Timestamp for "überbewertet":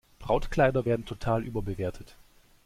1.43-2.15